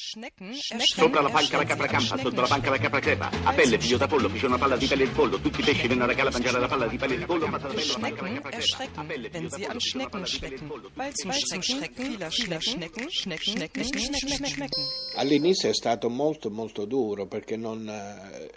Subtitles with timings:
[0.00, 3.30] Schnecken, Sopra la panca la capra campa, sotto la panca la capra crepa.
[3.42, 5.40] A pelle, figlio da pollo, fece una palla di pelle di pollo.
[5.40, 9.08] Tutti i pesci vennero a mangiare la palla di pelle di pollo, la Schnecken erschrecken,
[9.08, 10.88] wenn sie an Schnecken pollo.
[10.94, 14.84] Weil zum Schrecken vieler Schnecken, Schnecken, Schnecken, Schnecken, Schnecken, Schnecken.
[15.16, 17.92] All'inizio è stato molto molto duro perché non,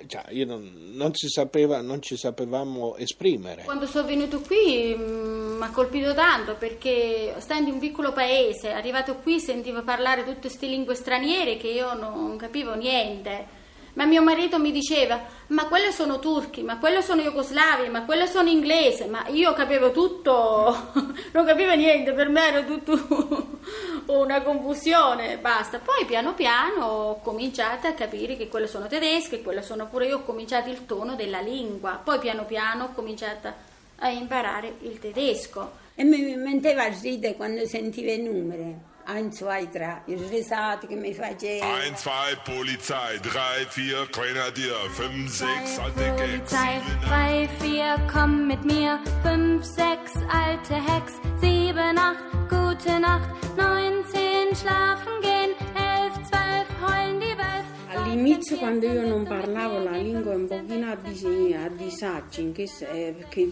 [0.06, 3.64] cioè, io non, non si sapeva, non ci sapevamo esprimere.
[3.64, 9.16] Quando sono venuto qui mi ha colpito tanto perché stando in un piccolo paese, arrivato
[9.16, 13.60] qui sentivo parlare tutte queste lingue straniere che io non capivo niente.
[13.94, 18.26] Ma mio marito mi diceva, ma quelle sono turchi, ma quelle sono jugoslavi, ma quelle
[18.26, 20.92] sono inglesi, ma io capivo tutto,
[21.34, 23.60] non capivo niente, per me era tutto
[24.08, 25.80] una confusione, basta.
[25.80, 30.18] Poi piano piano ho cominciato a capire che quelle sono tedesche, quelle sono pure io,
[30.18, 33.52] ho cominciato il tono della lingua, poi piano piano ho cominciato
[33.98, 35.80] a imparare il tedesco.
[35.96, 38.90] E mi metteva a ridere quando sentivo i numeri.
[39.14, 41.66] 1, 2, 3, i risate che mi faceva.
[41.66, 48.46] 1, 2, Polizei, 3, 4, Grenadier, 5, 6, alte Gags, Polizei, 7, 3, 4, komm
[48.46, 49.00] mit mir.
[49.24, 51.20] 5, 6, alte Hex.
[51.40, 53.30] 7, 8, gute Nacht.
[53.58, 55.56] 9, 10, schlafen gehen.
[55.76, 57.70] 11, 12, heulen die Wölfe.
[57.94, 62.70] All'inizio quando io non parlavo la lingua un pochino a, dis- a disagio, in che
[62.92, 63.50] eh, perché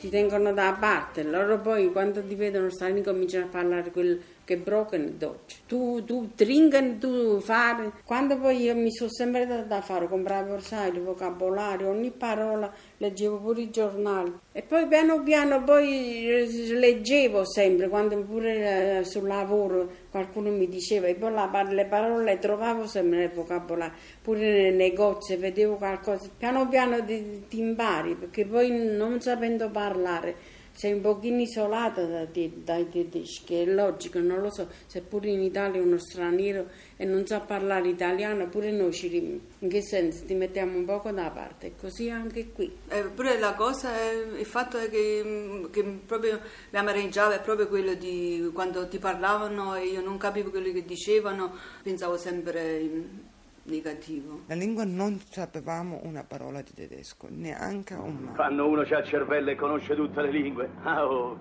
[0.00, 4.56] ti tengono da parte, loro poi quando ti vedono strani cominciano a parlare quel che
[4.56, 5.60] broken Deutsch.
[5.66, 7.92] Tu, tu trinken, tu fare.
[8.02, 12.72] Quando poi io mi sono sempre data da fare, compravo sai, il vocabolario, ogni parola,
[13.00, 14.32] leggevo pure i giornali.
[14.52, 21.06] E poi piano piano poi leggevo sempre, quando pure eh, sul lavoro qualcuno mi diceva,
[21.06, 26.28] e poi la le parole le trovavo sempre nel vocabolario, pure nei negozi vedevo qualcosa.
[26.36, 32.26] Piano piano ti, ti impari, perché poi non sapendo parlare sei un pochino isolata da
[32.26, 37.26] te- dai tedeschi, è logico, non lo so, seppure in Italia uno straniero e non
[37.26, 39.14] sa parlare italiano, pure noi ci
[39.58, 42.74] in che senso ti mettiamo un poco da parte, così anche qui.
[42.88, 46.40] Eppure la cosa, è, il fatto è che, che proprio
[46.70, 50.86] mi amareggiava è proprio quello di quando ti parlavano e io non capivo quello che
[50.86, 51.52] dicevano,
[51.82, 53.28] pensavo sempre
[53.70, 54.40] negativo.
[54.46, 58.32] La lingua non sapevamo una parola di tedesco, neanche una.
[58.34, 60.68] Quando uno c'ha il cervello e conosce tutte le lingue.
[60.82, 61.38] Ah, oh.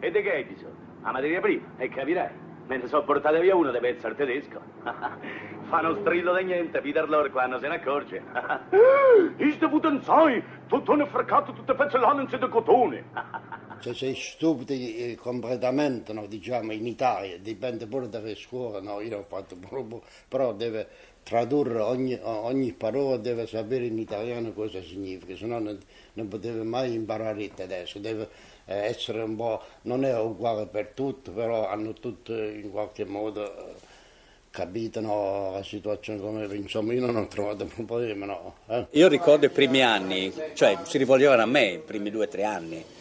[0.00, 0.74] E di che hai bisogno?
[1.02, 2.30] La materia prima, e capirai.
[2.66, 4.60] Me ne so portate via uno di pezzo al tedesco.
[5.68, 8.22] Fa uno strillo di niente, Peter Lor quando se ne accorge.
[9.38, 13.04] Iste putenzai, tutto ne fraccato, tutte pezze l'hanno di cotone.
[13.82, 19.18] Se sei stupidi eh, completamente, no, diciamo, in Italia, dipende pure dalle scuole, no, io
[19.18, 20.86] ho fatto proprio, però deve
[21.24, 25.80] tradurre ogni, ogni parola, deve sapere in italiano cosa significa, se no non,
[26.12, 28.28] non poteva mai imparare il tedesco, deve
[28.66, 33.44] eh, essere un po', non è uguale per tutti, però hanno tutti in qualche modo
[33.44, 33.74] eh,
[34.50, 38.54] capito no, la situazione come, insomma io non ho trovato problemi, no.
[38.68, 38.86] eh.
[38.90, 42.44] Io ricordo i primi anni, cioè si rivolgevano a me i primi due o tre
[42.44, 43.00] anni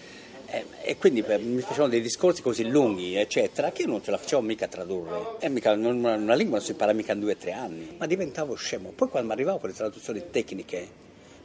[0.51, 4.11] e, e quindi per- mi facevano dei discorsi così lunghi, eccetera, che io non ce
[4.11, 5.35] la facevo mica a tradurre.
[5.39, 8.05] E mica, non- una lingua non si impara mica in due o tre anni, ma
[8.05, 8.89] diventavo scemo.
[8.91, 10.87] Poi quando mi arrivavo con le traduzioni tecniche,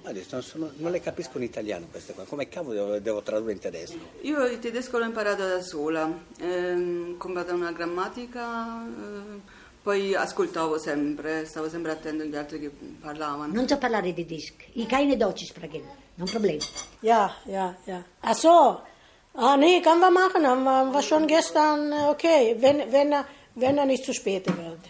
[0.03, 3.23] ho detto, non, sono- non le capisco in italiano queste qua, come cavolo devo, devo
[3.23, 3.97] tradurre in tedesco?
[4.23, 9.41] Io il tedesco l'ho imparato da sola, ehm, ho comprato una grammatica, ehm,
[9.83, 13.53] poi ascoltavo sempre, stavo sempre attento agli altri che parlavano.
[13.53, 14.65] Non so parlare tedesco.
[14.73, 15.83] Ich keine Deutsch sprechen.
[16.17, 16.59] Non Problem.
[17.01, 18.03] Ja, ja, ja.
[18.21, 18.83] Ach so.
[19.39, 20.47] Ah, nee, können wir machen.
[20.47, 24.47] Haben wir, wir schon gestern, äh, okay, wenn, wenn, er, wenn er nicht zu spät
[24.47, 24.81] wird.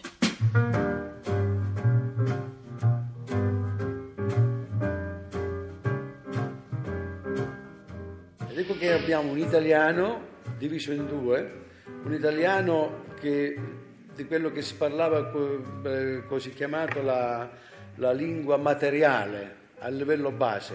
[8.57, 10.21] Ecco che abbiamo un italiano
[10.59, 11.65] diviso in due,
[12.05, 13.59] un italiano che,
[14.15, 15.29] di quello che si parlava
[15.85, 17.49] eh, così chiamato la,
[17.97, 20.75] la lingua materiale a livello base,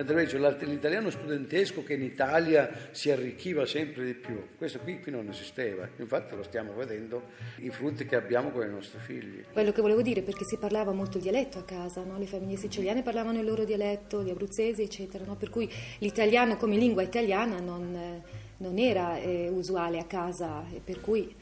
[0.00, 4.42] mentre invece l'alt- l'italiano studentesco che in Italia si arricchiva sempre di più.
[4.56, 7.22] Questo qui, qui non esisteva, infatti lo stiamo vedendo
[7.58, 9.44] i frutti che abbiamo con i nostri figli.
[9.52, 12.18] Quello che volevo dire, perché si parlava molto il dialetto a casa, no?
[12.18, 15.36] le famiglie siciliane parlavano il loro dialetto, gli abruzzesi, eccetera, no?
[15.36, 18.22] per cui l'italiano come lingua italiana non,
[18.56, 21.34] non era eh, usuale a casa, e per cui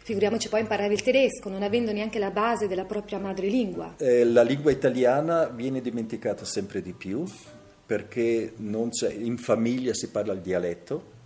[0.00, 3.96] figuriamoci poi imparare il tedesco, non avendo neanche la base della propria madrelingua.
[3.98, 7.26] Eh, la lingua italiana viene dimenticata sempre di più
[7.88, 11.16] perché in famiglia si parla il dialetto,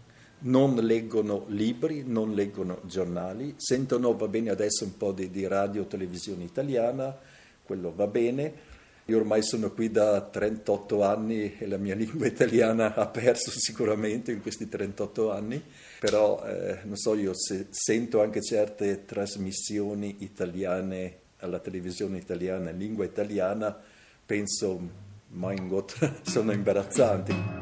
[0.43, 5.87] non leggono libri, non leggono giornali, sentono, va bene adesso un po' di, di radio,
[5.87, 7.19] televisione italiana,
[7.65, 8.71] quello va bene,
[9.07, 14.31] Io ormai sono qui da 38 anni e la mia lingua italiana ha perso sicuramente
[14.31, 15.61] in questi 38 anni,
[15.99, 22.79] però eh, non so, io se, sento anche certe trasmissioni italiane alla televisione italiana in
[22.79, 23.77] lingua italiana,
[24.25, 27.61] penso, mein Gott, sono imbarazzanti.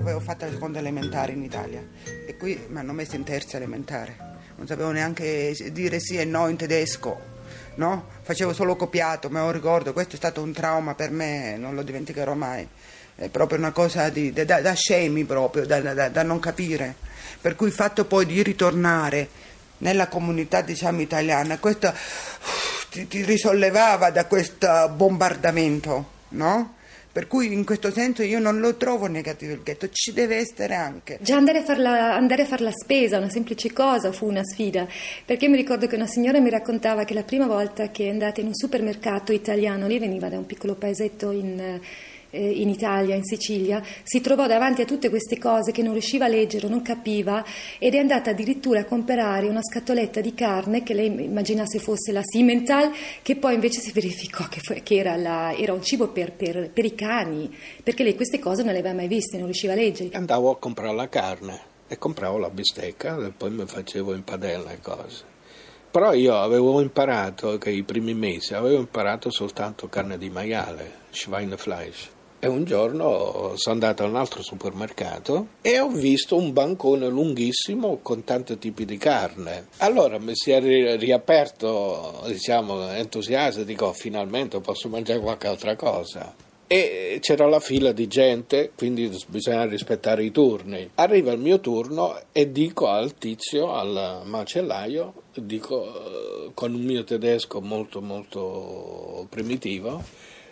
[0.00, 1.86] avevo fatto la seconda elementare in Italia
[2.26, 4.16] e qui mi hanno messo in terza elementare.
[4.56, 7.18] Non sapevo neanche dire sì e no in tedesco,
[7.76, 8.06] no?
[8.22, 11.82] Facevo solo copiato, me lo ricordo, questo è stato un trauma per me, non lo
[11.82, 12.66] dimenticherò mai.
[13.14, 16.94] È proprio una cosa di, da, da scemi proprio, da, da, da non capire.
[17.40, 19.28] Per cui il fatto poi di ritornare
[19.78, 21.92] nella comunità diciamo italiana, questo
[22.90, 26.74] ti, ti risollevava da questo bombardamento, no?
[27.12, 30.76] Per cui in questo senso io non lo trovo negativo il ghetto, ci deve essere
[30.76, 31.18] anche.
[31.20, 34.86] Già andare a, farla, andare a fare la spesa, una semplice cosa, fu una sfida,
[35.24, 38.40] perché mi ricordo che una signora mi raccontava che la prima volta che è andata
[38.40, 41.80] in un supermercato italiano, lei veniva da un piccolo paesetto in
[42.30, 46.28] in Italia, in Sicilia, si trovò davanti a tutte queste cose che non riusciva a
[46.28, 47.44] leggere, non capiva
[47.78, 52.22] ed è andata addirittura a comprare una scatoletta di carne che lei immaginasse fosse la
[52.22, 52.92] Simmental,
[53.22, 56.70] che poi invece si verificò che, fu, che era, la, era, un cibo per, per,
[56.72, 59.76] per, i cani, perché lei queste cose non le aveva mai viste, non riusciva a
[59.76, 60.10] leggere.
[60.12, 64.70] Andavo a comprare la carne e compravo la bistecca e poi mi facevo in padella
[64.70, 65.24] e cose.
[65.90, 72.18] Però io avevo imparato che i primi mesi avevo imparato soltanto carne di maiale, Schweinefleisch.
[72.42, 77.98] E un giorno sono andato a un altro supermercato e ho visto un bancone lunghissimo
[78.00, 79.66] con tanti tipi di carne.
[79.76, 80.58] Allora mi si è
[80.96, 86.34] riaperto, diciamo, entusiasmo, dico finalmente posso mangiare qualche altra cosa.
[86.66, 90.88] E c'era la fila di gente, quindi bisogna rispettare i turni.
[90.94, 97.04] Arriva il mio turno e dico al tizio, al macellaio, dico eh, con un mio
[97.04, 100.02] tedesco molto molto primitivo,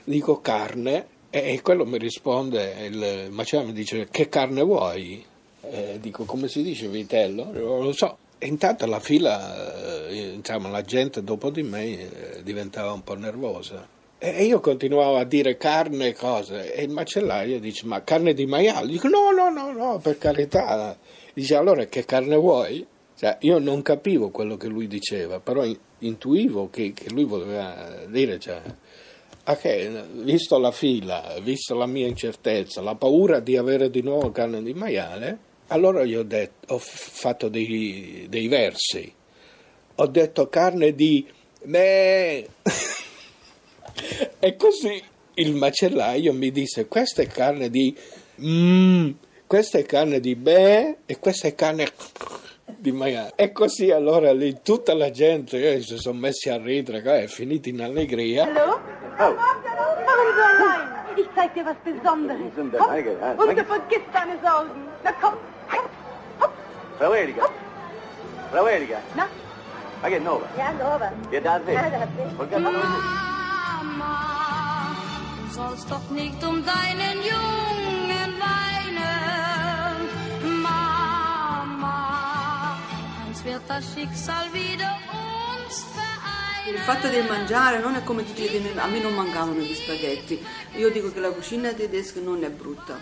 [0.05, 5.25] dico carne e quello mi risponde, il macellaio mi dice che carne vuoi?
[5.61, 7.51] E dico come si dice vitello?
[7.53, 8.17] Non lo so.
[8.39, 13.17] E intanto la fila, eh, insomma, la gente dopo di me eh, diventava un po'
[13.17, 13.87] nervosa.
[14.21, 16.73] E io continuavo a dire carne e cose.
[16.73, 18.87] E il macellaio dice: Ma carne di maiale?
[18.89, 20.97] Dico: No, no, no, no, per carità.
[21.35, 22.87] Dice: Allora che carne vuoi?
[23.17, 25.65] Cioè, io non capivo quello che lui diceva, però
[25.99, 28.39] intuivo che, che lui voleva dire.
[28.39, 28.61] Cioè,
[29.51, 29.91] Okay,
[30.25, 34.75] visto la fila, visto la mia incertezza, la paura di avere di nuovo carne di
[34.75, 39.11] maiale, allora io ho, detto, ho fatto dei, dei, versi.
[39.95, 41.27] Ho detto carne di
[41.63, 42.47] me.
[44.39, 45.03] e così
[45.37, 47.97] il macellaio mi disse: Questa è carne di
[48.43, 49.11] mm,
[49.47, 51.89] questa è carne di be e questa è carne
[52.77, 53.33] di maiale.
[53.35, 57.71] E così allora lì tutta la gente eh, si sono messi a ridere, è finita
[57.71, 58.45] in allegria.
[58.45, 58.98] Hallo?
[59.21, 59.35] Oh.
[59.35, 60.89] Warum so allein?
[61.17, 62.53] Ich zeig dir was Besonderes.
[62.55, 62.69] Komm,
[63.49, 64.87] und du vergisst deine Sorgen.
[65.03, 65.35] Na komm,
[65.69, 65.87] komm,
[66.41, 66.53] hopp.
[66.99, 67.47] Frau Erika.
[68.53, 68.99] Frau Erika.
[69.17, 69.27] Na?
[70.01, 70.47] Ma che nuova?
[70.57, 71.11] Ja, nuova.
[71.31, 71.73] Wie da te?
[71.73, 72.61] Ja, da te.
[72.61, 72.85] Mama,
[75.37, 80.09] du sollst doch nicht um deinen Jungen weinen.
[80.63, 81.99] Mama,
[83.27, 85.28] eins wird das Schicksal wieder vereinen.
[86.69, 90.39] Il fatto del mangiare non è come tutti i a me non mancavano gli spaghetti.
[90.77, 92.99] Io dico che la cucina tedesca non è brutta.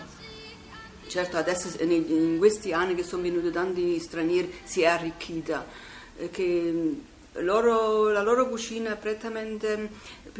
[1.05, 5.65] Certo, adesso in questi anni che sono venuti tanti stranieri si è arricchita,
[6.31, 6.95] che
[7.41, 9.89] loro, la loro cucina è prettamente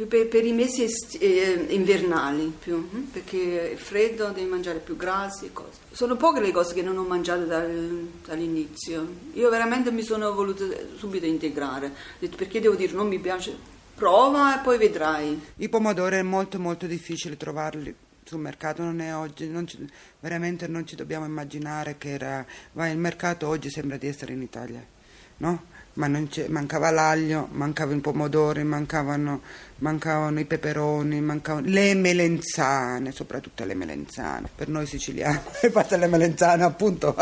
[0.06, 3.02] per, per i mesi est- eh, invernali più, hm?
[3.12, 5.78] perché è freddo, devi mangiare più grassi e cose.
[5.90, 9.06] Sono poche le cose che non ho mangiato dal, dall'inizio.
[9.32, 10.64] Io veramente mi sono voluta
[10.96, 11.92] subito integrare,
[12.36, 13.56] perché devo dire non mi piace,
[13.94, 15.40] prova e poi vedrai.
[15.56, 17.94] I pomodori è molto molto difficile trovarli
[18.28, 19.88] sul mercato non è oggi, non ci,
[20.20, 24.42] veramente non ci dobbiamo immaginare che era, vai al mercato oggi sembra di essere in
[24.42, 24.84] Italia,
[25.38, 25.64] no?
[25.94, 26.08] Ma
[26.48, 29.40] mancava l'aglio, mancavano i pomodori, mancavano,
[29.78, 34.48] mancavano i peperoni, mancavano le melenzane, soprattutto le melenzane.
[34.54, 35.40] Per noi siciliani,
[35.70, 37.16] fatte le melenzane appunto,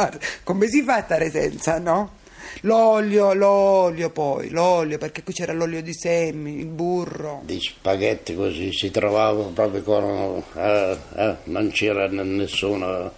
[0.44, 2.24] come si fa a stare senza, no?
[2.62, 7.42] L'olio, l'olio poi, l'olio, perché qui c'era l'olio di semi, il burro.
[7.44, 10.42] Di spaghetti così si trovavano proprio con...
[10.54, 13.10] Eh, eh, non c'era nessun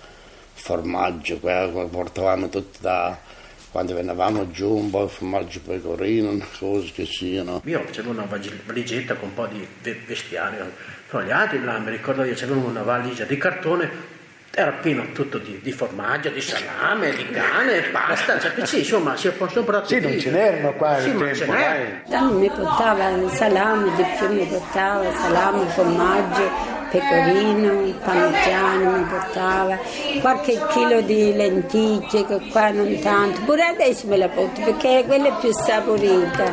[0.55, 3.28] formaggio, portavamo tutti da...
[3.71, 7.61] Quando venivamo giù un po' di formaggio pecorino, cose che siano.
[7.67, 8.27] Io facevo una
[8.65, 9.67] valigetta con un po' di
[10.07, 10.73] bestiario.
[11.09, 14.17] Però gli altri là, mi ricordo che avevano una valigia di cartone
[14.51, 19.29] era pieno tutto di, di formaggio, di salame, di cane, pasta, cioè, sì, insomma, si
[19.31, 21.57] possono Sì, non ce n'erano qua Sì, tempo, ce dai.
[21.57, 22.03] n'è.
[22.09, 26.51] Tanto mi portava il salame, di più mi portava salame, formaggio,
[26.91, 29.79] pecorino, parmigiano mi portava,
[30.21, 35.29] qualche chilo di lenticchie, che qua non tanto, pure adesso me la porto perché quella
[35.29, 36.45] è più saporita,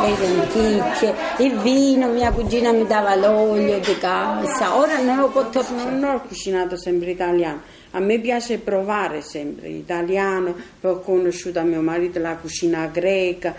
[0.00, 5.74] le lenticchie, il vino, mia cugina mi dava l'olio di casa, ora non ho, potuto-
[5.74, 7.80] non ho cucinato sempre italiano.
[7.94, 13.54] A me piace provare sempre italiano, ho conosciuto a mio marito la cucina greca,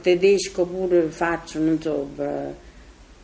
[0.00, 2.08] tedesco pure faccio, non so,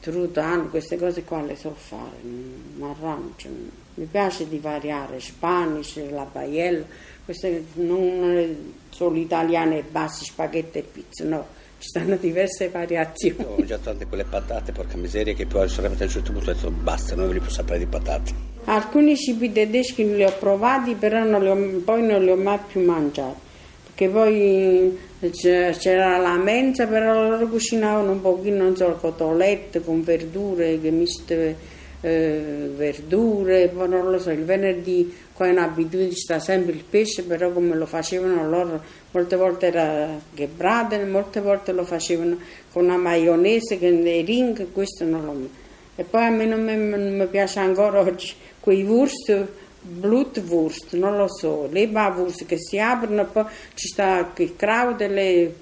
[0.02, 3.48] beh, trutano, queste cose qua le so fare, mm, mi arrangio.
[3.94, 6.84] Mi piace di variare, spanish, la paella,
[7.24, 11.46] queste non solo italiane e basta, spaghetti e pizza, no,
[11.78, 13.44] ci stanno diverse variazioni.
[13.44, 16.54] Ho mangiato tante quelle patate, porca miseria, che poi arrivato a un certo punto ho
[16.54, 18.32] detto basta, non ve li posso sapere di patate.
[18.64, 22.58] Alcuni cibi tedeschi li ho provati, però non li ho- poi non li ho mai
[22.66, 23.50] più mangiati.
[23.94, 24.98] Perché poi
[25.30, 31.56] c'era la mensa, però loro cucinavano un pochino, non so, cotolette con verdure, che miste
[32.00, 37.22] eh, verdure, poi non lo so, il venerdì qua in abitudine sta sempre il pesce,
[37.22, 38.82] però come lo facevano loro,
[39.12, 42.38] molte volte era gebraten, molte volte lo facevano
[42.72, 45.60] con la maionese, che nei ring, questo non lo
[45.94, 49.46] e poi a me non mi piace ancora oggi quei wurst,
[49.82, 55.08] Blutwurst, non lo so, le bavurst che si aprono poi ci sta il craudo e
[55.08, 55.54] le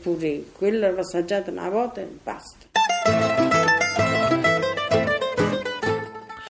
[0.53, 3.50] quello l'ho assaggiato una volta e basta.